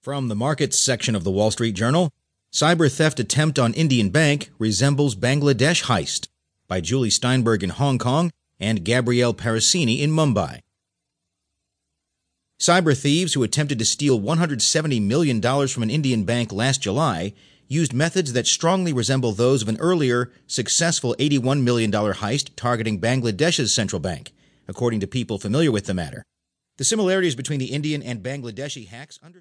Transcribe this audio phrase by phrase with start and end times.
[0.00, 2.12] From the markets section of the Wall Street Journal,
[2.52, 6.28] Cyber Theft Attempt on Indian Bank Resembles Bangladesh Heist
[6.68, 8.30] by Julie Steinberg in Hong Kong
[8.60, 10.60] and Gabriele Parussini in Mumbai.
[12.60, 17.32] Cyber thieves who attempted to steal $170 million from an Indian bank last July
[17.66, 23.74] used methods that strongly resemble those of an earlier, successful $81 million heist targeting Bangladesh's
[23.74, 24.32] central bank,
[24.68, 26.22] according to people familiar with the matter.
[26.78, 29.36] The similarities between the Indian and Bangladeshi hacks underscore